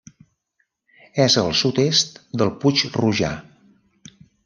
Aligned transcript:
És 1.27 1.35
al 1.43 1.53
sud-est 1.61 2.19
del 2.43 2.53
Puig 2.65 2.85
Rojà. 2.99 3.35